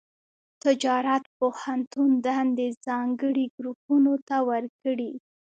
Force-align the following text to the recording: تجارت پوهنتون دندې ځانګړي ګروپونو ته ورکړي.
تجارت 0.63 1.23
پوهنتون 1.37 2.11
دندې 2.25 2.67
ځانګړي 2.85 3.45
ګروپونو 3.55 4.13
ته 4.27 4.37
ورکړي. 4.49 5.11